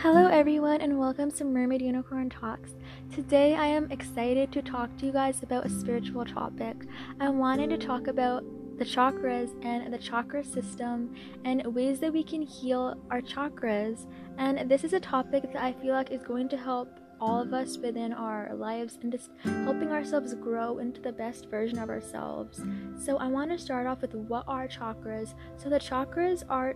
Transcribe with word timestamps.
Hello, 0.00 0.26
everyone, 0.26 0.82
and 0.82 0.98
welcome 0.98 1.30
to 1.30 1.44
Mermaid 1.46 1.80
Unicorn 1.80 2.28
Talks. 2.28 2.74
Today, 3.14 3.54
I 3.54 3.64
am 3.64 3.90
excited 3.90 4.52
to 4.52 4.60
talk 4.60 4.94
to 4.98 5.06
you 5.06 5.12
guys 5.12 5.42
about 5.42 5.64
a 5.64 5.70
spiritual 5.70 6.26
topic. 6.26 6.76
I 7.18 7.30
wanted 7.30 7.70
to 7.70 7.78
talk 7.78 8.06
about 8.06 8.44
the 8.78 8.84
chakras 8.84 9.52
and 9.64 9.90
the 9.90 9.96
chakra 9.96 10.44
system 10.44 11.14
and 11.46 11.64
ways 11.74 11.98
that 12.00 12.12
we 12.12 12.22
can 12.22 12.42
heal 12.42 12.94
our 13.10 13.22
chakras. 13.22 14.06
And 14.36 14.70
this 14.70 14.84
is 14.84 14.92
a 14.92 15.00
topic 15.00 15.50
that 15.54 15.62
I 15.62 15.72
feel 15.72 15.94
like 15.94 16.10
is 16.10 16.22
going 16.22 16.50
to 16.50 16.58
help 16.58 17.00
all 17.18 17.40
of 17.40 17.54
us 17.54 17.78
within 17.78 18.12
our 18.12 18.54
lives 18.54 18.98
and 19.02 19.10
just 19.10 19.30
helping 19.64 19.92
ourselves 19.92 20.34
grow 20.34 20.76
into 20.76 21.00
the 21.00 21.12
best 21.12 21.48
version 21.48 21.78
of 21.78 21.88
ourselves. 21.88 22.60
So, 23.02 23.16
I 23.16 23.28
want 23.28 23.50
to 23.50 23.58
start 23.58 23.86
off 23.86 24.02
with 24.02 24.14
what 24.14 24.44
are 24.46 24.68
chakras. 24.68 25.32
So, 25.56 25.70
the 25.70 25.80
chakras 25.80 26.42
are 26.50 26.74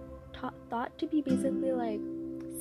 thought 0.70 0.96
to 0.98 1.06
be 1.06 1.20
basically 1.20 1.72
like 1.72 2.00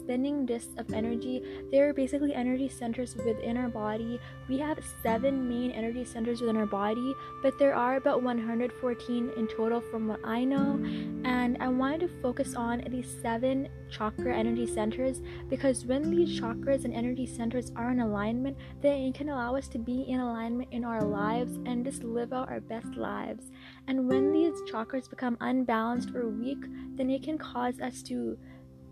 spinning 0.10 0.44
discs 0.44 0.74
of 0.80 0.92
energy. 0.92 1.44
They're 1.70 1.94
basically 1.94 2.34
energy 2.34 2.68
centers 2.68 3.16
within 3.16 3.56
our 3.58 3.70
body. 3.70 4.20
We 4.48 4.58
have 4.58 4.80
seven 5.04 5.48
main 5.48 5.70
energy 5.70 6.04
centers 6.04 6.42
within 6.42 6.58
our 6.58 6.66
body, 6.66 7.14
but 7.44 7.60
there 7.60 7.76
are 7.76 7.98
about 7.98 8.24
114 8.24 9.32
in 9.38 9.48
total 9.48 9.80
from 9.80 10.08
what 10.08 10.20
I 10.24 10.46
know. 10.46 10.82
And 11.26 11.58
I 11.60 11.68
wanted 11.68 12.00
to 12.00 12.22
focus 12.24 12.56
on 12.56 12.84
these 12.90 13.08
seven 13.22 13.70
chakra 13.92 14.36
energy 14.36 14.66
centers 14.66 15.22
because 15.48 15.86
when 15.86 16.10
these 16.10 16.42
chakras 16.42 16.86
and 16.86 16.94
energy 16.96 17.28
centers 17.28 17.72
are 17.76 17.92
in 17.92 18.00
alignment, 18.00 18.58
they 18.82 19.12
can 19.14 19.30
allow 19.30 19.56
us 19.56 19.68
to 19.68 19.78
be 19.78 20.06
in 20.08 20.22
alignment 20.22 20.70
in 20.72 20.86
our 20.86 21.04
lives 21.04 21.60
and 21.68 21.86
just 21.86 22.04
live 22.04 22.34
out 22.34 22.50
our 22.50 22.62
best 22.62 22.96
lives. 22.96 23.52
And 23.88 24.08
when 24.08 24.32
these 24.32 24.54
chakras 24.72 25.08
become 25.08 25.38
unbalanced 25.40 26.16
or 26.16 26.30
weak, 26.30 26.66
then 26.96 27.12
it 27.12 27.22
can 27.22 27.38
cause 27.38 27.80
us 27.80 28.02
to 28.04 28.40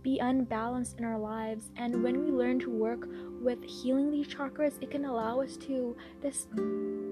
be 0.04 0.20
unbalanced 0.20 1.00
in 1.00 1.06
our 1.06 1.18
lives. 1.18 1.72
And 1.78 2.04
when 2.04 2.24
we 2.24 2.32
learn 2.32 2.60
to 2.62 2.70
work 2.70 3.08
with 3.42 3.64
healing 3.64 4.12
these 4.12 4.28
chakras, 4.28 4.82
it 4.82 4.92
can 4.92 5.06
allow 5.06 5.42
us 5.42 5.58
to 5.58 5.96
just 6.22 6.50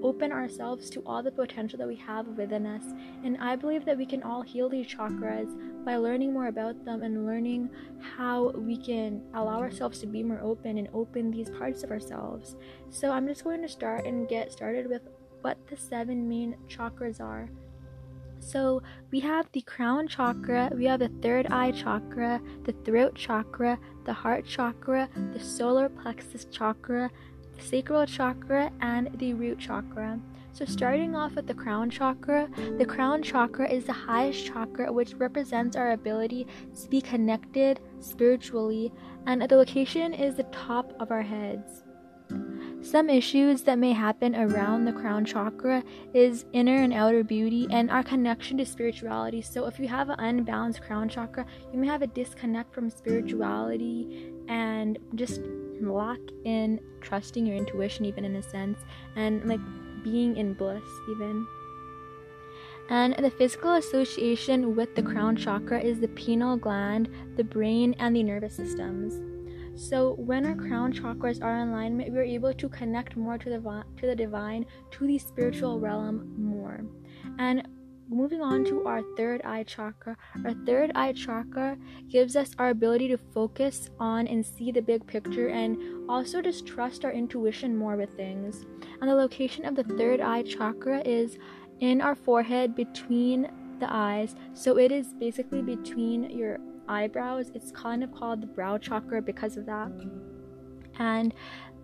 open 0.02 0.32
ourselves 0.32 0.90
to 0.90 1.02
all 1.06 1.22
the 1.22 1.30
potential 1.30 1.78
that 1.78 1.88
we 1.88 1.96
have 1.96 2.26
within 2.28 2.66
us. 2.66 2.84
And 3.24 3.36
I 3.38 3.56
believe 3.56 3.84
that 3.84 3.98
we 3.98 4.06
can 4.06 4.22
all 4.22 4.42
heal 4.42 4.68
these 4.68 4.86
chakras 4.86 5.54
by 5.84 5.96
learning 5.96 6.32
more 6.32 6.48
about 6.48 6.84
them 6.84 7.02
and 7.02 7.26
learning 7.26 7.70
how 8.16 8.50
we 8.50 8.76
can 8.76 9.22
allow 9.34 9.60
ourselves 9.60 10.00
to 10.00 10.06
be 10.06 10.22
more 10.22 10.40
open 10.42 10.78
and 10.78 10.88
open 10.92 11.30
these 11.30 11.50
parts 11.50 11.82
of 11.82 11.90
ourselves. 11.90 12.56
So 12.90 13.10
I'm 13.10 13.26
just 13.26 13.44
going 13.44 13.62
to 13.62 13.68
start 13.68 14.06
and 14.06 14.28
get 14.28 14.52
started 14.52 14.88
with 14.88 15.02
what 15.42 15.58
the 15.68 15.76
seven 15.76 16.28
main 16.28 16.56
chakras 16.68 17.20
are. 17.20 17.48
So 18.40 18.82
we 19.10 19.20
have 19.20 19.48
the 19.52 19.62
crown 19.62 20.08
chakra, 20.08 20.70
we 20.74 20.84
have 20.86 21.00
the 21.00 21.10
third 21.22 21.46
eye 21.48 21.72
chakra, 21.72 22.40
the 22.64 22.72
throat 22.84 23.14
chakra, 23.14 23.78
the 24.04 24.12
heart 24.12 24.46
chakra, 24.46 25.08
the 25.32 25.40
solar 25.40 25.88
plexus 25.88 26.46
chakra, 26.46 27.10
the 27.56 27.62
sacral 27.62 28.06
chakra, 28.06 28.70
and 28.80 29.10
the 29.18 29.34
root 29.34 29.58
chakra. 29.58 30.20
So, 30.52 30.64
starting 30.64 31.14
off 31.14 31.34
with 31.34 31.46
the 31.46 31.54
crown 31.54 31.90
chakra, 31.90 32.48
the 32.78 32.86
crown 32.86 33.22
chakra 33.22 33.68
is 33.70 33.84
the 33.84 33.92
highest 33.92 34.46
chakra, 34.46 34.90
which 34.90 35.12
represents 35.14 35.76
our 35.76 35.90
ability 35.90 36.46
to 36.80 36.88
be 36.88 37.02
connected 37.02 37.80
spiritually, 38.00 38.90
and 39.26 39.42
the 39.42 39.56
location 39.56 40.14
is 40.14 40.36
the 40.36 40.44
top 40.44 40.94
of 40.98 41.10
our 41.10 41.20
heads. 41.20 41.85
Some 42.86 43.10
issues 43.10 43.62
that 43.62 43.80
may 43.80 43.92
happen 43.92 44.36
around 44.36 44.84
the 44.84 44.92
crown 44.92 45.24
chakra 45.24 45.82
is 46.14 46.44
inner 46.52 46.76
and 46.76 46.92
outer 46.92 47.24
beauty 47.24 47.66
and 47.72 47.90
our 47.90 48.04
connection 48.04 48.58
to 48.58 48.64
spirituality. 48.64 49.42
So, 49.42 49.66
if 49.66 49.80
you 49.80 49.88
have 49.88 50.08
an 50.08 50.20
unbalanced 50.20 50.82
crown 50.82 51.08
chakra, 51.08 51.44
you 51.72 51.80
may 51.80 51.88
have 51.88 52.02
a 52.02 52.06
disconnect 52.06 52.72
from 52.72 52.88
spirituality 52.88 54.32
and 54.46 55.00
just 55.16 55.40
lack 55.80 56.20
in 56.44 56.78
trusting 57.00 57.44
your 57.44 57.56
intuition, 57.56 58.04
even 58.04 58.24
in 58.24 58.36
a 58.36 58.42
sense, 58.42 58.78
and 59.16 59.44
like 59.48 59.60
being 60.04 60.36
in 60.36 60.54
bliss, 60.54 60.84
even. 61.10 61.44
And 62.88 63.16
the 63.18 63.32
physical 63.32 63.74
association 63.74 64.76
with 64.76 64.94
the 64.94 65.02
crown 65.02 65.34
chakra 65.34 65.80
is 65.80 65.98
the 65.98 66.08
pineal 66.08 66.56
gland, 66.56 67.08
the 67.36 67.42
brain, 67.42 67.96
and 67.98 68.14
the 68.14 68.22
nervous 68.22 68.54
systems. 68.54 69.35
So 69.76 70.14
when 70.14 70.46
our 70.46 70.54
crown 70.54 70.90
chakras 70.90 71.42
are 71.42 71.60
in 71.60 71.68
alignment, 71.68 72.10
we 72.10 72.18
are 72.18 72.22
able 72.22 72.54
to 72.54 72.68
connect 72.68 73.14
more 73.14 73.36
to 73.36 73.50
the 73.50 73.84
to 73.98 74.06
the 74.06 74.16
divine, 74.16 74.64
to 74.92 75.06
the 75.06 75.18
spiritual 75.18 75.78
realm 75.78 76.34
more. 76.38 76.80
And 77.38 77.68
moving 78.08 78.40
on 78.40 78.64
to 78.64 78.86
our 78.86 79.02
third 79.18 79.42
eye 79.44 79.64
chakra, 79.64 80.16
our 80.46 80.54
third 80.64 80.92
eye 80.94 81.12
chakra 81.12 81.76
gives 82.08 82.36
us 82.36 82.52
our 82.58 82.70
ability 82.70 83.08
to 83.08 83.18
focus 83.18 83.90
on 84.00 84.26
and 84.26 84.44
see 84.46 84.72
the 84.72 84.80
big 84.80 85.06
picture 85.06 85.48
and 85.48 85.76
also 86.08 86.40
just 86.40 86.66
trust 86.66 87.04
our 87.04 87.12
intuition 87.12 87.76
more 87.76 87.96
with 87.96 88.16
things. 88.16 88.64
And 89.02 89.10
the 89.10 89.14
location 89.14 89.66
of 89.66 89.76
the 89.76 89.84
third 89.84 90.22
eye 90.22 90.42
chakra 90.42 91.02
is 91.04 91.36
in 91.80 92.00
our 92.00 92.14
forehead 92.14 92.74
between 92.74 93.50
the 93.78 93.92
eyes. 93.92 94.36
So 94.54 94.78
it 94.78 94.90
is 94.90 95.12
basically 95.12 95.60
between 95.60 96.30
your 96.30 96.58
eyebrows. 96.88 97.50
It's 97.54 97.70
kind 97.70 98.02
of 98.02 98.14
called 98.14 98.40
the 98.42 98.46
brow 98.46 98.78
chakra 98.78 99.22
because 99.22 99.56
of 99.56 99.66
that. 99.66 99.90
And 100.98 101.34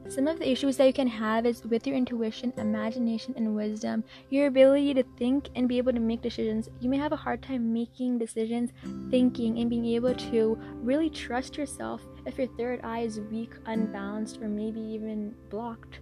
some 0.09 0.27
of 0.27 0.39
the 0.39 0.51
issues 0.51 0.77
that 0.77 0.87
you 0.87 0.93
can 0.93 1.07
have 1.07 1.47
is 1.47 1.65
with 1.65 1.87
your 1.87 1.97
intuition, 1.97 2.53
imagination, 2.57 3.35
and 3.37 3.55
wisdom, 3.55 4.03
your 4.31 4.49
ability 4.49 4.95
to 4.95 5.05
think 5.17 5.49
and 5.55 5.69
be 5.69 5.79
able 5.79 5.93
to 5.93 6.01
make 6.01 6.23
decisions. 6.23 6.69
You 6.81 6.89
may 6.89 6.97
have 6.97 7.13
a 7.13 7.17
hard 7.17 7.41
time 7.43 7.73
making 7.73 8.19
decisions, 8.19 8.73
thinking, 9.11 9.59
and 9.59 9.71
being 9.71 9.87
able 9.87 10.15
to 10.15 10.59
really 10.75 11.09
trust 11.09 11.57
yourself 11.57 12.03
if 12.27 12.37
your 12.37 12.49
third 12.59 12.81
eye 12.83 13.01
is 13.01 13.21
weak, 13.21 13.53
unbalanced, 13.67 14.43
or 14.43 14.49
maybe 14.49 14.81
even 14.81 15.35
blocked. 15.51 16.01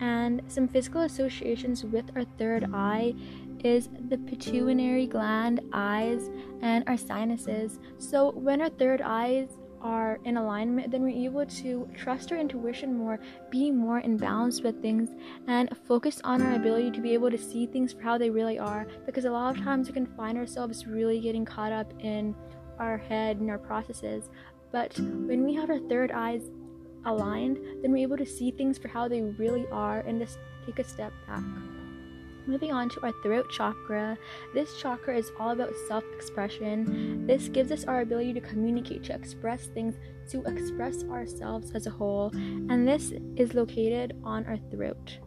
And 0.00 0.42
some 0.48 0.68
physical 0.68 1.02
associations 1.02 1.84
with 1.84 2.10
our 2.16 2.24
third 2.38 2.68
eye 2.72 3.14
is 3.64 3.88
the 4.08 4.18
pituitary 4.18 5.06
gland, 5.06 5.60
eyes, 5.72 6.30
and 6.60 6.84
our 6.88 6.96
sinuses. 6.96 7.78
So 7.98 8.32
when 8.32 8.60
our 8.60 8.70
third 8.70 9.00
eyes 9.02 9.48
are 9.80 10.20
in 10.24 10.36
alignment, 10.36 10.90
then 10.90 11.02
we're 11.02 11.26
able 11.26 11.44
to 11.44 11.88
trust 11.96 12.32
our 12.32 12.38
intuition 12.38 12.96
more, 12.96 13.18
be 13.50 13.70
more 13.70 13.98
in 13.98 14.16
balance 14.16 14.60
with 14.60 14.80
things, 14.80 15.10
and 15.48 15.68
focus 15.86 16.20
on 16.24 16.40
our 16.40 16.54
ability 16.54 16.90
to 16.92 17.00
be 17.00 17.14
able 17.14 17.30
to 17.30 17.38
see 17.38 17.66
things 17.66 17.92
for 17.92 18.02
how 18.02 18.16
they 18.16 18.30
really 18.30 18.58
are. 18.58 18.86
Because 19.06 19.24
a 19.24 19.30
lot 19.30 19.56
of 19.56 19.62
times 19.64 19.88
we 19.88 19.94
can 19.94 20.06
find 20.06 20.38
ourselves 20.38 20.86
really 20.86 21.20
getting 21.20 21.44
caught 21.44 21.72
up 21.72 21.92
in 22.00 22.34
our 22.78 22.96
head 22.96 23.38
and 23.38 23.50
our 23.50 23.58
processes. 23.58 24.30
But 24.70 24.96
when 24.98 25.44
we 25.44 25.54
have 25.54 25.68
our 25.68 25.80
third 25.80 26.12
eyes 26.12 26.42
aligned, 27.04 27.58
then 27.82 27.92
we're 27.92 27.98
able 27.98 28.16
to 28.16 28.26
see 28.26 28.50
things 28.50 28.78
for 28.78 28.88
how 28.88 29.08
they 29.08 29.22
really 29.22 29.66
are 29.70 30.00
and 30.00 30.20
just 30.20 30.38
take 30.66 30.78
a 30.78 30.84
step 30.84 31.12
back. 31.26 31.42
Moving 32.46 32.72
on 32.72 32.88
to 32.88 33.02
our 33.02 33.12
throat 33.22 33.50
chakra, 33.50 34.18
this 34.52 34.76
chakra 34.80 35.16
is 35.16 35.30
all 35.38 35.50
about 35.50 35.72
self 35.86 36.02
expression. 36.14 37.24
This 37.24 37.48
gives 37.48 37.70
us 37.70 37.84
our 37.84 38.00
ability 38.00 38.34
to 38.34 38.40
communicate, 38.40 39.04
to 39.04 39.14
express 39.14 39.66
things, 39.66 39.94
to 40.30 40.42
express 40.42 41.04
ourselves 41.04 41.70
as 41.72 41.86
a 41.86 41.90
whole, 41.90 42.30
and 42.34 42.86
this 42.86 43.12
is 43.36 43.54
located 43.54 44.16
on 44.24 44.44
our 44.46 44.58
throat. 44.72 45.18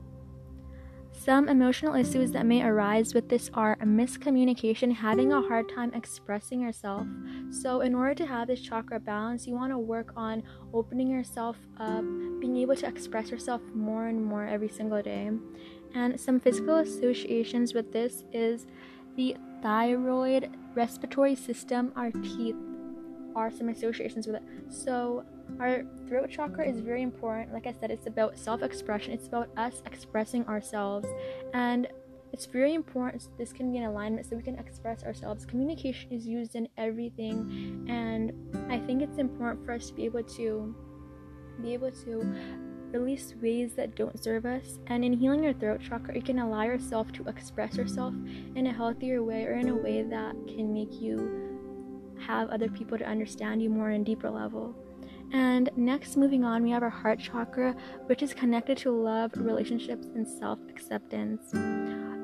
Some 1.17 1.49
emotional 1.49 1.95
issues 1.95 2.31
that 2.33 2.45
may 2.45 2.61
arise 2.61 3.13
with 3.13 3.29
this 3.29 3.49
are 3.53 3.77
a 3.81 3.85
miscommunication, 3.85 4.93
having 4.93 5.31
a 5.31 5.41
hard 5.41 5.67
time 5.73 5.91
expressing 5.93 6.61
yourself. 6.61 7.07
So, 7.49 7.81
in 7.81 7.95
order 7.95 8.13
to 8.15 8.25
have 8.27 8.47
this 8.47 8.61
chakra 8.61 8.99
balance, 8.99 9.47
you 9.47 9.55
want 9.55 9.71
to 9.71 9.79
work 9.79 10.13
on 10.15 10.43
opening 10.73 11.09
yourself 11.09 11.57
up, 11.79 12.03
being 12.39 12.57
able 12.57 12.75
to 12.75 12.87
express 12.87 13.31
yourself 13.31 13.61
more 13.73 14.07
and 14.07 14.23
more 14.23 14.45
every 14.45 14.69
single 14.69 15.01
day. 15.01 15.31
And 15.95 16.19
some 16.19 16.39
physical 16.39 16.77
associations 16.77 17.73
with 17.73 17.91
this 17.91 18.23
is 18.31 18.67
the 19.15 19.35
thyroid, 19.63 20.51
respiratory 20.75 21.35
system, 21.35 21.91
our 21.95 22.11
teeth 22.11 22.55
are 23.35 23.51
some 23.51 23.69
associations 23.69 24.27
with 24.27 24.37
it. 24.37 24.43
So, 24.69 25.25
our 25.59 25.83
throat 26.07 26.29
chakra 26.29 26.67
is 26.67 26.79
very 26.79 27.01
important. 27.01 27.53
Like 27.53 27.67
I 27.67 27.73
said, 27.79 27.91
it's 27.91 28.07
about 28.07 28.37
self 28.37 28.63
expression, 28.63 29.13
it's 29.13 29.27
about 29.27 29.49
us 29.57 29.81
expressing 29.85 30.45
ourselves. 30.47 31.07
And 31.53 31.87
it's 32.31 32.47
very 32.47 32.73
important 32.73 33.29
this 33.37 33.53
can 33.53 33.71
be 33.71 33.77
in 33.77 33.83
alignment 33.83 34.27
so 34.27 34.35
we 34.35 34.43
can 34.43 34.59
express 34.59 35.03
ourselves. 35.03 35.45
Communication 35.45 36.11
is 36.11 36.27
used 36.27 36.55
in 36.55 36.67
everything, 36.77 37.85
and 37.87 38.33
I 38.69 38.79
think 38.79 39.01
it's 39.01 39.19
important 39.19 39.65
for 39.65 39.71
us 39.73 39.87
to 39.87 39.93
be 39.93 40.05
able 40.05 40.23
to 40.23 40.75
be 41.61 41.73
able 41.73 41.91
to 41.91 42.35
release 42.91 43.33
ways 43.41 43.73
that 43.75 43.95
don't 43.95 44.21
serve 44.21 44.45
us. 44.45 44.79
And 44.87 45.03
in 45.03 45.13
healing 45.13 45.43
your 45.43 45.53
throat 45.53 45.81
chakra, 45.87 46.15
you 46.15 46.21
can 46.21 46.39
allow 46.39 46.63
yourself 46.63 47.11
to 47.13 47.27
express 47.27 47.75
yourself 47.75 48.13
in 48.55 48.67
a 48.67 48.73
healthier 48.73 49.23
way 49.23 49.45
or 49.45 49.53
in 49.53 49.69
a 49.69 49.75
way 49.75 50.03
that 50.03 50.35
can 50.47 50.73
make 50.73 50.93
you 51.01 51.44
have 52.27 52.49
other 52.49 52.69
people 52.69 52.97
to 52.97 53.05
understand 53.05 53.61
you 53.61 53.69
more 53.69 53.91
on 53.91 54.03
deeper 54.03 54.29
level. 54.29 54.75
And 55.31 55.69
next, 55.75 56.17
moving 56.17 56.43
on, 56.43 56.63
we 56.63 56.71
have 56.71 56.83
our 56.83 56.89
heart 56.89 57.19
chakra, 57.19 57.75
which 58.05 58.21
is 58.21 58.33
connected 58.33 58.77
to 58.79 58.91
love, 58.91 59.31
relationships, 59.35 60.07
and 60.15 60.27
self 60.27 60.59
acceptance. 60.69 61.53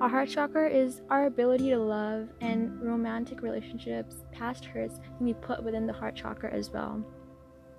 Our 0.02 0.10
heart 0.10 0.30
chakra 0.30 0.70
is 0.70 1.02
our 1.10 1.26
ability 1.26 1.70
to 1.72 1.78
love, 1.78 2.30
and 2.42 2.82
romantic 2.82 3.42
relationships, 3.42 4.24
past 4.32 4.66
hurts, 4.66 5.00
can 5.18 5.26
be 5.26 5.34
put 5.34 5.64
within 5.64 5.88
the 5.88 5.94
heart 5.94 6.16
chakra 6.16 6.52
as 6.52 6.70
well. 6.70 7.04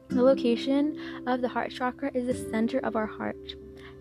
The 0.08 0.22
location 0.22 1.22
of 1.26 1.40
the 1.40 1.48
heart 1.48 1.70
chakra 1.70 2.10
is 2.14 2.26
the 2.26 2.50
center 2.50 2.78
of 2.80 2.96
our 2.96 3.06
heart. 3.06 3.54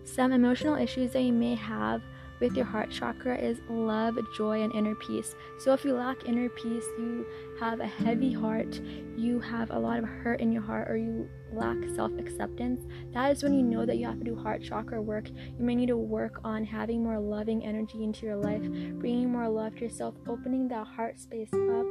Some 0.04 0.32
emotional 0.32 0.76
issues 0.76 1.12
that 1.12 1.22
you 1.22 1.32
may 1.32 1.54
have 1.54 2.02
with 2.42 2.56
your 2.56 2.66
heart 2.66 2.90
chakra 2.90 3.38
is 3.38 3.60
love, 3.70 4.18
joy, 4.36 4.62
and 4.62 4.74
inner 4.74 4.96
peace. 4.96 5.36
So, 5.58 5.72
if 5.72 5.84
you 5.84 5.94
lack 5.94 6.24
inner 6.26 6.48
peace, 6.48 6.84
you 6.98 7.24
have 7.60 7.78
a 7.78 7.86
heavy 7.86 8.32
heart, 8.32 8.80
you 9.16 9.38
have 9.38 9.70
a 9.70 9.78
lot 9.78 10.00
of 10.00 10.04
hurt 10.04 10.40
in 10.40 10.50
your 10.50 10.62
heart, 10.62 10.90
or 10.90 10.96
you 10.96 11.28
lack 11.52 11.76
self 11.94 12.10
acceptance, 12.18 12.84
that 13.14 13.30
is 13.30 13.44
when 13.44 13.54
you 13.54 13.62
know 13.62 13.86
that 13.86 13.96
you 13.96 14.06
have 14.06 14.18
to 14.18 14.24
do 14.24 14.34
heart 14.34 14.60
chakra 14.60 15.00
work. 15.00 15.28
You 15.28 15.64
may 15.64 15.76
need 15.76 15.86
to 15.86 15.96
work 15.96 16.40
on 16.42 16.64
having 16.64 17.02
more 17.02 17.20
loving 17.20 17.64
energy 17.64 18.02
into 18.02 18.26
your 18.26 18.36
life, 18.36 18.62
bringing 18.98 19.30
more 19.30 19.48
love 19.48 19.76
to 19.76 19.82
yourself, 19.82 20.16
opening 20.26 20.66
that 20.68 20.86
heart 20.88 21.20
space 21.20 21.52
up. 21.52 21.86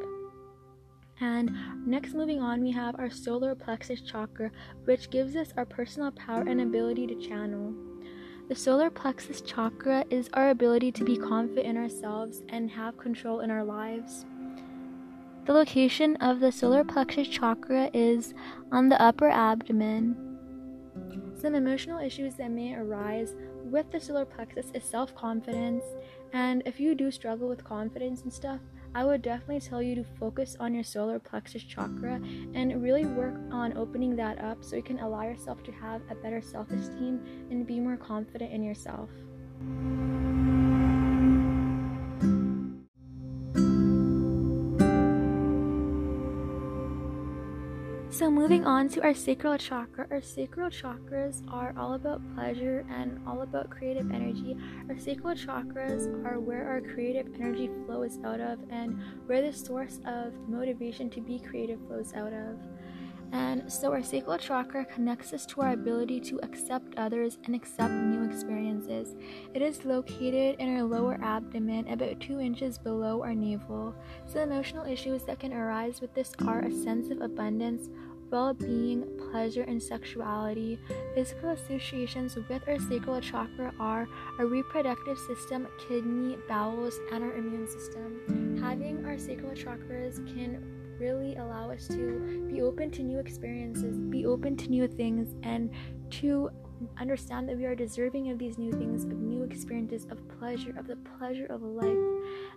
And 1.21 1.51
next, 1.86 2.13
moving 2.13 2.42
on, 2.42 2.62
we 2.62 2.71
have 2.71 3.00
our 3.00 3.09
solar 3.09 3.56
plexus 3.56 4.01
chakra, 4.01 4.51
which 4.83 5.09
gives 5.12 5.36
us 5.38 5.53
our 5.56 5.65
personal 5.65 6.12
power 6.12 6.42
and 6.42 6.59
ability 6.59 7.07
to 7.07 7.15
channel. 7.15 7.74
The 8.51 8.57
solar 8.57 8.89
plexus 8.89 9.39
chakra 9.39 10.03
is 10.09 10.30
our 10.33 10.50
ability 10.50 10.92
to 10.92 11.06
be 11.06 11.15
confident 11.15 11.65
in 11.65 11.77
ourselves 11.77 12.44
and 12.50 12.69
have 12.71 12.98
control 12.98 13.39
in 13.39 13.50
our 13.50 13.63
lives. 13.63 14.25
The 15.45 15.53
location 15.53 16.18
of 16.18 16.42
the 16.42 16.51
solar 16.51 16.83
plexus 16.83 17.30
chakra 17.30 17.89
is 17.94 18.33
on 18.69 18.89
the 18.89 19.01
upper 19.01 19.30
abdomen. 19.30 20.18
Some 21.33 21.56
emotional 21.56 22.00
issues 22.00 22.36
that 22.36 22.51
may 22.51 22.75
arise 22.75 23.36
with 23.63 23.89
the 23.89 24.01
solar 24.01 24.25
plexus 24.25 24.69
is 24.74 24.83
self 24.83 25.15
confidence, 25.15 25.86
and 26.33 26.62
if 26.65 26.77
you 26.77 26.94
do 26.94 27.09
struggle 27.09 27.48
with 27.48 27.63
confidence 27.63 28.24
and 28.24 28.33
stuff, 28.33 28.59
I 28.93 29.05
would 29.05 29.21
definitely 29.21 29.61
tell 29.61 29.81
you 29.81 29.95
to 29.95 30.03
focus 30.19 30.57
on 30.59 30.73
your 30.73 30.83
solar 30.83 31.19
plexus 31.19 31.63
chakra 31.63 32.15
and 32.53 32.83
really 32.83 33.05
work 33.05 33.35
on 33.51 33.77
opening 33.77 34.15
that 34.17 34.43
up 34.43 34.63
so 34.63 34.75
you 34.75 34.83
can 34.83 34.99
allow 34.99 35.23
yourself 35.23 35.63
to 35.63 35.71
have 35.71 36.01
a 36.09 36.15
better 36.15 36.41
self 36.41 36.69
esteem 36.71 37.21
and 37.49 37.65
be 37.65 37.79
more 37.79 37.97
confident 37.97 38.51
in 38.51 38.63
yourself. 38.63 39.09
So, 48.21 48.29
moving 48.29 48.62
mm. 48.62 48.68
on 48.68 48.88
to 48.89 49.01
our 49.01 49.15
sacral 49.15 49.57
chakra, 49.57 50.06
our 50.12 50.21
sacral 50.21 50.69
chakras 50.69 51.41
are 51.51 51.73
all 51.75 51.94
about 51.95 52.21
pleasure 52.35 52.85
and 52.88 53.19
all 53.25 53.41
about 53.41 53.71
creative 53.71 54.12
energy. 54.12 54.56
Our 54.89 55.00
sacral 55.00 55.33
chakras 55.33 56.06
are 56.23 56.39
where 56.39 56.68
our 56.69 56.81
creative 56.81 57.33
energy 57.33 57.71
flows 57.88 58.19
out 58.23 58.39
of 58.39 58.59
and 58.69 59.01
where 59.25 59.41
the 59.41 59.51
source 59.51 60.01
of 60.06 60.33
motivation 60.47 61.09
to 61.09 61.19
be 61.19 61.39
creative 61.39 61.79
flows 61.88 62.13
out 62.13 62.31
of. 62.31 62.59
And 63.33 63.71
so, 63.71 63.94
our 63.94 64.03
sacral 64.03 64.38
chakra 64.38 64.83
connects 64.83 65.31
us 65.31 65.45
to 65.47 65.62
our 65.62 65.71
ability 65.71 66.19
to 66.21 66.39
accept 66.44 66.95
others 66.97 67.38
and 67.45 67.56
accept 67.56 67.94
new 67.94 68.29
experiences. 68.29 69.15
It 69.53 69.62
is 69.62 69.85
located 69.85 70.59
in 70.59 70.75
our 70.75 70.83
lower 70.83 71.17
abdomen, 71.24 71.88
about 71.88 72.19
two 72.19 72.41
inches 72.41 72.77
below 72.77 73.24
our 73.24 73.33
navel. 73.33 73.95
So, 74.25 74.41
emotional 74.41 74.85
issues 74.85 75.24
that 75.24 75.39
can 75.39 75.53
arise 75.53 76.01
with 76.01 76.13
this 76.13 76.33
are 76.45 76.59
a 76.59 76.71
sense 76.71 77.09
of 77.09 77.21
abundance, 77.21 77.89
well 78.31 78.53
being, 78.53 79.05
pleasure, 79.31 79.63
and 79.63 79.81
sexuality. 79.81 80.79
Physical 81.13 81.49
associations 81.49 82.35
with 82.35 82.67
our 82.67 82.79
sacral 82.79 83.19
chakra 83.19 83.73
are 83.79 84.07
our 84.39 84.45
reproductive 84.45 85.19
system, 85.19 85.67
kidney, 85.87 86.37
bowels, 86.47 86.97
and 87.11 87.23
our 87.23 87.33
immune 87.33 87.67
system. 87.67 88.59
Having 88.61 89.05
our 89.05 89.17
sacral 89.17 89.51
chakras 89.51 90.15
can 90.33 90.63
really 90.99 91.35
allow 91.35 91.71
us 91.71 91.87
to 91.87 92.47
be 92.47 92.61
open 92.61 92.91
to 92.91 93.01
new 93.03 93.19
experiences, 93.19 93.99
be 93.99 94.25
open 94.25 94.55
to 94.55 94.69
new 94.69 94.87
things, 94.87 95.35
and 95.43 95.71
to 96.11 96.49
understand 96.99 97.47
that 97.49 97.57
we 97.57 97.65
are 97.65 97.75
deserving 97.75 98.31
of 98.31 98.39
these 98.39 98.57
new 98.57 98.71
things, 98.71 99.03
of 99.03 99.11
new 99.11 99.43
experiences, 99.43 100.07
of 100.09 100.19
pleasure, 100.39 100.73
of 100.77 100.87
the 100.87 100.97
pleasure 101.17 101.45
of 101.47 101.61
life, 101.61 101.97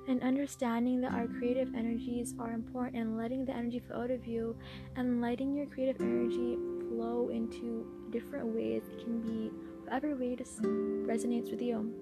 and 0.09 0.23
understanding 0.23 1.01
that 1.01 1.13
our 1.13 1.27
creative 1.27 1.75
energies 1.75 2.35
are 2.39 2.53
important 2.53 2.97
and 2.97 3.17
letting 3.17 3.45
the 3.45 3.53
energy 3.53 3.81
flow 3.81 4.03
out 4.03 4.11
of 4.11 4.27
you 4.27 4.57
and 4.97 5.21
letting 5.21 5.55
your 5.55 5.67
creative 5.67 6.01
energy 6.01 6.57
flow 6.89 7.29
into 7.29 7.87
different 8.11 8.47
ways. 8.47 8.83
It 8.91 9.05
can 9.05 9.21
be 9.21 9.51
whatever 9.85 10.15
way 10.17 10.37
resonates 10.37 11.51
with 11.51 11.63
you. 11.63 11.93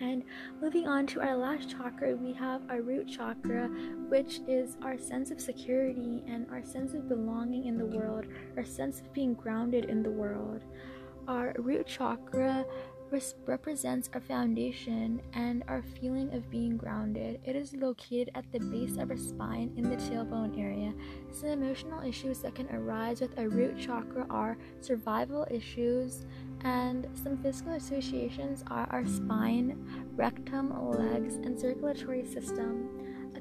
And 0.00 0.24
moving 0.60 0.88
on 0.88 1.06
to 1.08 1.20
our 1.20 1.36
last 1.36 1.70
chakra, 1.70 2.16
we 2.16 2.32
have 2.32 2.62
our 2.68 2.82
root 2.82 3.08
chakra, 3.08 3.68
which 4.08 4.40
is 4.48 4.76
our 4.82 4.98
sense 4.98 5.30
of 5.30 5.40
security 5.40 6.24
and 6.26 6.46
our 6.50 6.64
sense 6.64 6.94
of 6.94 7.08
belonging 7.08 7.66
in 7.66 7.78
the 7.78 7.86
world, 7.86 8.26
our 8.56 8.64
sense 8.64 9.00
of 9.00 9.12
being 9.12 9.34
grounded 9.34 9.84
in 9.84 10.02
the 10.02 10.10
world. 10.10 10.64
Our 11.28 11.54
root 11.58 11.86
chakra 11.86 12.66
represents 13.46 14.08
our 14.14 14.20
foundation 14.20 15.20
and 15.34 15.62
our 15.68 15.82
feeling 16.00 16.32
of 16.32 16.50
being 16.50 16.76
grounded. 16.78 17.40
It 17.44 17.54
is 17.54 17.74
located 17.74 18.30
at 18.34 18.50
the 18.50 18.58
base 18.58 18.96
of 18.96 19.10
our 19.10 19.16
spine 19.16 19.72
in 19.76 19.90
the 19.90 19.96
tailbone 19.96 20.58
area. 20.58 20.94
Some 21.30 21.50
emotional 21.50 22.02
issues 22.02 22.40
that 22.40 22.54
can 22.54 22.74
arise 22.74 23.20
with 23.20 23.38
a 23.38 23.48
root 23.48 23.78
chakra 23.78 24.26
are 24.30 24.56
survival 24.80 25.46
issues, 25.50 26.24
and 26.62 27.06
some 27.14 27.36
physical 27.36 27.74
associations 27.74 28.64
are 28.68 28.88
our 28.90 29.04
spine, 29.04 29.76
rectum, 30.16 30.72
legs, 30.90 31.34
and 31.34 31.58
circulatory 31.58 32.24
system. 32.24 32.88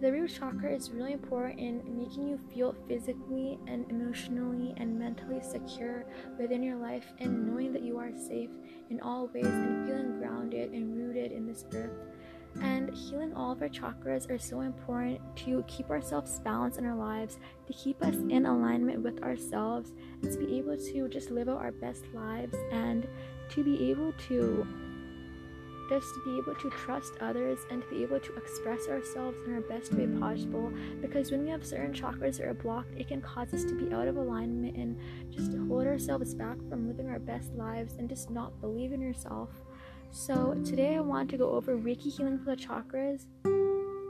The 0.01 0.11
root 0.11 0.31
chakra 0.31 0.73
is 0.73 0.89
really 0.89 1.13
important 1.13 1.59
in 1.59 1.83
making 1.95 2.27
you 2.27 2.39
feel 2.51 2.75
physically 2.87 3.59
and 3.67 3.85
emotionally 3.91 4.73
and 4.77 4.97
mentally 4.97 5.41
secure 5.43 6.05
within 6.39 6.63
your 6.63 6.77
life 6.77 7.05
and 7.19 7.45
knowing 7.45 7.71
that 7.73 7.83
you 7.83 7.99
are 7.99 8.09
safe 8.17 8.49
in 8.89 8.99
all 9.01 9.27
ways 9.27 9.45
and 9.45 9.87
feeling 9.87 10.17
grounded 10.17 10.71
and 10.71 10.97
rooted 10.97 11.31
in 11.31 11.45
this 11.45 11.65
earth. 11.75 11.91
And 12.63 12.91
healing 12.95 13.35
all 13.35 13.51
of 13.51 13.61
our 13.61 13.69
chakras 13.69 14.27
are 14.31 14.39
so 14.39 14.61
important 14.61 15.19
to 15.45 15.63
keep 15.67 15.91
ourselves 15.91 16.39
balanced 16.39 16.79
in 16.79 16.85
our 16.87 16.97
lives, 16.97 17.37
to 17.67 17.73
keep 17.73 18.01
us 18.03 18.15
in 18.15 18.47
alignment 18.47 19.03
with 19.03 19.21
ourselves, 19.21 19.93
and 20.23 20.31
to 20.31 20.39
be 20.39 20.57
able 20.57 20.77
to 20.77 21.09
just 21.09 21.29
live 21.29 21.47
out 21.47 21.59
our 21.59 21.71
best 21.71 22.05
lives 22.11 22.57
and 22.71 23.07
to 23.49 23.63
be 23.63 23.91
able 23.91 24.13
to 24.27 24.65
just 25.91 26.13
to 26.13 26.21
be 26.21 26.37
able 26.37 26.55
to 26.55 26.69
trust 26.69 27.15
others 27.19 27.59
and 27.69 27.81
to 27.81 27.89
be 27.89 28.01
able 28.01 28.17
to 28.17 28.33
express 28.37 28.87
ourselves 28.87 29.37
in 29.45 29.53
our 29.53 29.59
best 29.59 29.91
way 29.93 30.07
possible. 30.07 30.71
Because 31.01 31.31
when 31.31 31.43
we 31.43 31.49
have 31.49 31.65
certain 31.65 31.93
chakras 31.93 32.37
that 32.37 32.47
are 32.47 32.53
blocked, 32.53 32.97
it 32.97 33.09
can 33.09 33.19
cause 33.19 33.53
us 33.53 33.65
to 33.65 33.73
be 33.73 33.93
out 33.93 34.07
of 34.07 34.15
alignment 34.15 34.77
and 34.77 34.97
just 35.29 35.51
hold 35.67 35.85
ourselves 35.85 36.33
back 36.33 36.55
from 36.69 36.87
living 36.87 37.09
our 37.09 37.19
best 37.19 37.51
lives 37.55 37.95
and 37.95 38.07
just 38.07 38.29
not 38.29 38.61
believe 38.61 38.93
in 38.93 39.01
yourself. 39.01 39.49
So, 40.11 40.57
today 40.65 40.95
I 40.95 41.01
want 41.01 41.29
to 41.31 41.37
go 41.37 41.51
over 41.51 41.77
Reiki 41.77 42.15
healing 42.15 42.39
for 42.39 42.55
the 42.55 42.55
chakras. 42.55 43.25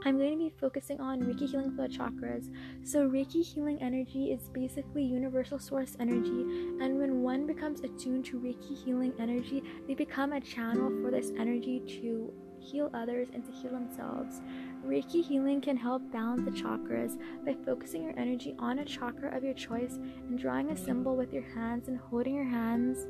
I'm 0.04 0.18
going 0.18 0.32
to 0.32 0.36
be 0.36 0.52
focusing 0.60 1.00
on 1.00 1.22
Reiki 1.22 1.48
healing 1.48 1.76
for 1.76 1.86
the 1.86 1.94
chakras. 1.94 2.52
So, 2.82 3.08
Reiki 3.08 3.44
healing 3.44 3.80
energy 3.80 4.32
is 4.32 4.48
basically 4.48 5.04
universal 5.04 5.60
source 5.60 5.96
energy, 6.00 6.42
and 6.80 6.98
when 6.98 7.22
one 7.22 7.46
becomes 7.46 7.80
attuned 7.80 8.24
to 8.26 8.40
Reiki 8.40 8.84
healing 8.84 9.12
energy, 9.20 9.62
they 9.86 9.94
become 9.94 10.32
a 10.32 10.40
channel 10.40 10.90
for 11.00 11.12
this 11.12 11.30
energy 11.38 11.80
to 12.00 12.32
heal 12.58 12.90
others 12.94 13.28
and 13.32 13.44
to 13.44 13.52
heal 13.52 13.70
themselves. 13.70 14.40
Reiki 14.84 15.24
healing 15.24 15.60
can 15.60 15.76
help 15.76 16.02
balance 16.10 16.42
the 16.44 16.50
chakras 16.50 17.16
by 17.44 17.54
focusing 17.64 18.02
your 18.02 18.18
energy 18.18 18.56
on 18.58 18.80
a 18.80 18.84
chakra 18.84 19.36
of 19.36 19.44
your 19.44 19.54
choice 19.54 19.98
and 20.28 20.38
drawing 20.38 20.70
a 20.70 20.76
symbol 20.76 21.16
with 21.16 21.32
your 21.32 21.48
hands 21.54 21.86
and 21.86 21.98
holding 21.98 22.34
your 22.34 22.44
hands. 22.44 23.06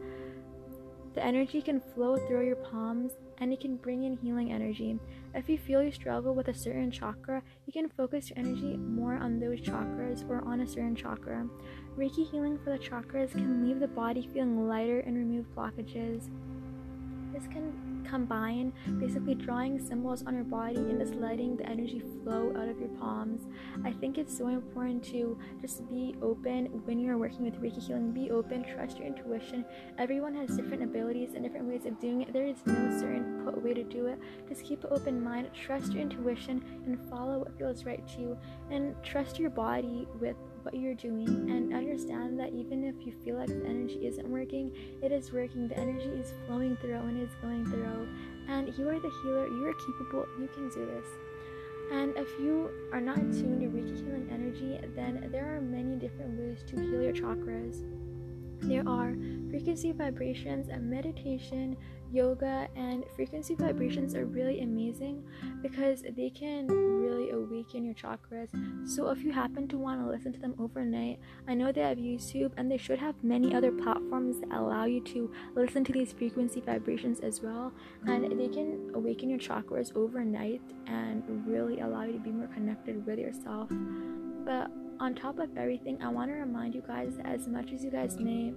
The 1.15 1.25
energy 1.25 1.61
can 1.61 1.81
flow 1.81 2.17
through 2.27 2.47
your 2.47 2.57
palms 2.57 3.13
and 3.43 3.53
it 3.53 3.59
can 3.59 3.75
bring 3.77 4.05
in 4.05 4.17
healing 4.17 4.53
energy. 4.53 4.97
If 5.35 5.49
you 5.49 5.59
feel 5.59 5.83
you 5.83 5.91
struggle 5.91 6.33
with 6.33 6.47
a 6.47 6.55
certain 6.55 6.93
chakra, 6.93 7.43
you 7.67 7.73
can 7.73 7.89
focus 7.89 8.31
your 8.31 8.39
energy 8.39 8.77
more 8.77 9.17
on 9.17 9.41
those 9.41 9.59
chakras 9.61 10.25
or 10.31 10.45
on 10.47 10.61
a 10.61 10.67
certain 10.67 10.95
chakra. 10.95 11.49
Reiki 11.99 12.31
healing 12.31 12.57
for 12.63 12.71
the 12.71 12.79
chakras 12.79 13.33
can 13.33 13.67
leave 13.67 13.81
the 13.81 13.89
body 13.89 14.31
feeling 14.33 14.69
lighter 14.69 15.01
and 15.01 15.17
remove 15.17 15.45
blockages. 15.57 16.31
This 17.33 17.47
can 17.47 18.07
combine 18.09 18.73
basically 18.99 19.35
drawing 19.35 19.79
symbols 19.79 20.23
on 20.27 20.35
your 20.35 20.45
body 20.45 20.77
and 20.77 21.01
just 21.01 21.15
letting 21.15 21.57
the 21.57 21.67
energy 21.67 22.03
flow 22.23 22.53
out 22.57 22.69
of 22.69 22.79
your 22.79 22.91
palms. 23.01 23.47
I 23.85 23.93
think 23.93 24.19
it's 24.19 24.37
so 24.37 24.49
important 24.49 25.03
to 25.05 25.39
just 25.61 25.89
be 25.91 26.15
open 26.21 26.67
when 26.85 26.99
you're 26.99 27.17
working 27.17 27.45
with 27.45 27.61
Reiki 27.63 27.83
healing. 27.83 28.13
Be 28.13 28.31
open, 28.31 28.65
trust 28.65 28.99
your 28.99 29.07
intuition. 29.07 29.65
Everyone 29.99 30.35
has 30.35 30.57
different 30.57 30.83
abilities 30.83 31.31
and 31.35 31.43
different 31.43 31.67
ways 31.67 31.87
of 31.87 31.99
doing 32.01 32.23
it. 32.23 32.33
There 32.33 32.47
is 32.47 32.59
no 32.67 32.99
certain 32.99 33.43
put 33.45 33.63
way 33.63 33.73
to 33.75 33.83
do 33.83 34.07
it. 34.07 34.19
Just 34.49 34.65
keep 34.65 34.85
an 34.85 34.91
open 34.93 35.23
mind, 35.23 35.49
trust 35.55 35.93
your 35.93 36.03
intuition, 36.03 36.63
and 36.85 36.99
follow 37.09 37.39
what 37.39 37.57
feels 37.57 37.85
right 37.85 38.07
to 38.09 38.21
you. 38.21 38.39
And 38.71 38.95
trust 39.03 39.39
your 39.39 39.51
body 39.51 40.07
with 40.21 40.37
what 40.65 40.75
you're 40.75 40.95
doing 40.95 41.29
and 41.51 41.75
understand 41.75 42.39
that 42.39 42.53
even 42.53 42.85
if 42.85 43.07
you 43.07 43.13
feel 43.25 43.37
like 43.37 43.49
the 43.49 43.65
energy 43.67 44.07
isn't 44.07 44.29
working, 44.29 44.73
it 45.03 45.13
is 45.13 45.33
working. 45.33 45.69
The 45.69 45.79
energy 45.79 46.09
is 46.09 46.33
flowing 46.47 46.77
through 46.77 46.97
and 46.97 47.21
it's 47.21 47.35
going 47.37 47.65
through. 47.67 48.09
And 48.49 48.77
you 48.77 48.89
are 48.89 48.99
the 48.99 49.13
healer, 49.23 49.47
you 49.47 49.67
are 49.67 49.75
capable, 49.75 50.27
you 50.41 50.49
can 50.55 50.69
do 50.71 50.87
this. 50.87 51.07
And 51.93 52.17
if 52.17 52.29
you 52.41 52.71
are 52.93 53.01
not 53.01 53.17
tuned 53.17 53.61
to 53.61 53.67
Reiki 53.69 53.97
healing 53.97 54.29
energy, 54.33 54.81
then 54.95 55.29
there 55.31 55.55
are 55.55 55.61
many 55.61 55.97
different 55.97 56.39
ways 56.39 56.65
to 56.69 56.77
heal 56.77 57.03
your 57.03 57.13
chakras. 57.13 57.85
there 58.63 58.89
are 58.89 59.15
frequency 59.51 59.93
vibrations 59.93 60.69
and 60.69 60.89
meditation, 60.89 61.77
yoga, 62.13 62.69
and 62.77 63.05
frequency 63.17 63.55
vibrations 63.55 64.15
are 64.15 64.27
really 64.27 64.61
amazing 64.61 65.25
because 65.63 66.03
they 66.17 66.31
can 66.31 66.67
really 66.67 67.31
awaken 67.31 67.85
your 67.85 67.95
chakras. 67.95 68.49
So, 68.89 69.09
if 69.11 69.23
you 69.23 69.33
happen 69.33 69.69
to 69.69 69.79
want 69.79 70.01
to 70.01 70.09
listen 70.09 70.33
to 70.33 70.41
them 70.41 70.55
overnight, 70.59 71.19
I 71.49 71.55
know 71.55 71.73
they 71.73 71.81
have 71.81 71.99
YouTube 71.99 72.53
and 72.57 72.71
they 72.71 72.79
should 72.79 72.99
have 72.99 73.15
many 73.23 73.55
other 73.55 73.73
platforms 73.73 74.41
that 74.41 74.51
allow 74.53 74.85
you 74.85 75.01
to 75.05 75.33
listen 75.55 75.85
to 75.85 75.93
these 75.93 76.13
frequency 76.13 76.61
vibrations 76.61 77.21
as 77.21 77.41
well. 77.41 77.73
And 78.07 78.39
they 78.39 78.49
can 78.49 78.91
awaken 78.95 79.31
your 79.31 79.39
chakras 79.39 79.95
overnight 79.97 80.61
and 80.87 81.23
really 81.47 81.81
allow 81.81 82.03
you 82.05 82.15
to 82.15 82.19
be 82.19 82.31
more 82.31 82.49
connected 82.49 83.05
with 83.07 83.19
yourself. 83.19 83.69
But 84.45 84.71
on 85.01 85.15
top 85.15 85.39
of 85.39 85.57
everything, 85.57 86.01
I 86.03 86.09
want 86.09 86.31
to 86.31 86.35
remind 86.35 86.75
you 86.75 86.83
guys 86.87 87.17
that 87.17 87.27
as 87.27 87.49
much 87.49 87.73
as 87.73 87.85
you 87.85 87.91
guys 87.91 88.19
may 88.19 88.53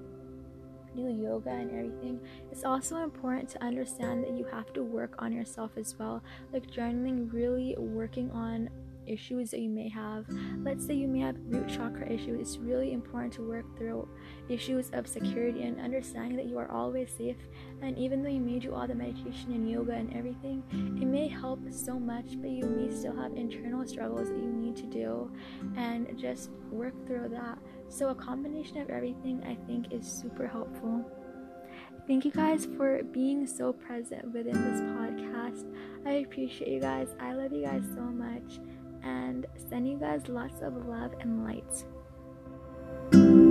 do 0.96 1.10
yoga 1.10 1.50
and 1.50 1.72
everything, 1.72 2.20
it's 2.52 2.64
also 2.64 2.98
important 2.98 3.50
to 3.50 3.64
understand 3.64 4.24
that 4.24 4.32
you 4.32 4.46
have 4.46 4.72
to 4.74 4.84
work 4.84 5.16
on 5.20 5.32
yourself 5.32 5.72
as 5.78 5.96
well. 5.98 6.24
Like 6.54 6.70
journaling, 6.72 7.32
really 7.32 7.75
working 7.78 8.32
on 8.32 8.70
issues 9.08 9.52
that 9.52 9.60
you 9.60 9.70
may 9.70 9.90
have. 9.90 10.26
Let's 10.64 10.86
say 10.86 10.94
you 10.94 11.08
may 11.08 11.20
have 11.20 11.36
root 11.48 11.68
chakra 11.68 12.12
issues. 12.12 12.40
It's 12.40 12.58
really 12.58 12.94
important 12.94 13.34
to 13.34 13.48
work 13.48 13.66
through 13.78 14.08
issues 14.50 14.90
of 14.94 15.08
security 15.08 15.64
and 15.64 15.80
understanding 15.80 16.38
that 16.38 16.46
you 16.46 16.58
are 16.58 16.72
always 16.72 17.12
safe. 17.12 17.38
And 17.82 17.98
even 17.98 18.24
though 18.24 18.30
you 18.30 18.42
may 18.42 18.60
do 18.60 18.74
all 18.74 18.88
the 18.88 18.96
meditation 18.96 19.52
and 19.52 19.70
yoga 19.70 19.94
and 19.94 20.16
everything, 20.16 20.64
it 21.02 21.06
may 21.06 21.28
help 21.28 21.60
so 21.72 22.00
much, 22.00 22.40
but 22.42 22.50
you 22.50 22.66
may 22.66 22.94
still 22.94 23.16
have 23.16 23.34
internal 23.34 23.86
struggles 23.86 24.30
that 24.30 24.38
you 24.38 24.52
need 24.52 24.76
to 24.78 24.84
do 24.84 25.32
and 25.78 26.18
just 26.18 26.50
work 26.72 26.94
through 27.08 27.30
that. 27.30 27.58
So, 27.90 28.10
a 28.10 28.16
combination 28.16 28.78
of 28.78 28.90
everything 28.90 29.44
I 29.44 29.56
think 29.68 29.92
is 29.92 30.06
super 30.06 30.48
helpful. 30.48 31.06
Thank 32.08 32.24
you 32.24 32.32
guys 32.32 32.68
for 32.78 33.02
being 33.04 33.48
so 33.48 33.74
present 33.74 34.32
within 34.32 34.54
this 34.54 34.82
podcast. 34.82 35.66
I 36.06 36.12
appreciate 36.26 36.70
you 36.70 36.80
guys. 36.80 37.08
I 37.20 37.34
love 37.34 37.52
you 37.52 37.64
guys 37.64 37.84
so 37.96 38.02
much 38.02 38.60
and 39.06 39.46
send 39.70 39.88
you 39.88 39.98
guys 39.98 40.28
lots 40.28 40.62
of 40.62 40.76
love 40.88 41.14
and 41.22 41.46
light. 41.46 43.45